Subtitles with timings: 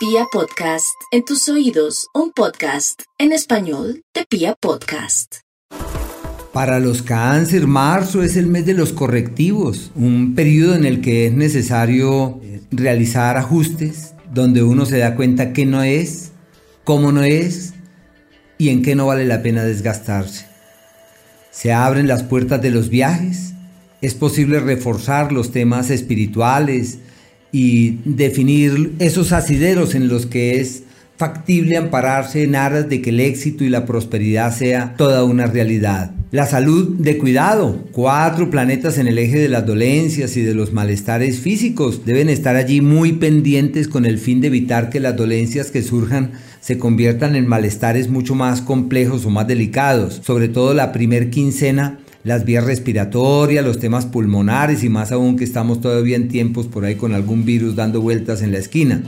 [0.00, 5.40] Pia Podcast, en tus oídos, un podcast en español de Pia Podcast.
[6.54, 11.26] Para los cáncer, marzo es el mes de los correctivos, un periodo en el que
[11.26, 16.32] es necesario eh, realizar ajustes, donde uno se da cuenta qué no es,
[16.84, 17.74] cómo no es
[18.56, 20.46] y en qué no vale la pena desgastarse.
[21.50, 23.52] Se abren las puertas de los viajes,
[24.00, 27.00] es posible reforzar los temas espirituales,
[27.52, 30.84] y definir esos asideros en los que es
[31.20, 36.12] factible ampararse en aras de que el éxito y la prosperidad sea toda una realidad.
[36.30, 37.84] La salud de cuidado.
[37.92, 42.56] Cuatro planetas en el eje de las dolencias y de los malestares físicos deben estar
[42.56, 46.30] allí muy pendientes con el fin de evitar que las dolencias que surjan
[46.60, 50.20] se conviertan en malestares mucho más complejos o más delicados.
[50.24, 55.44] Sobre todo la primer quincena las vías respiratorias, los temas pulmonares y más aún que
[55.44, 59.02] estamos todavía en tiempos por ahí con algún virus dando vueltas en la esquina.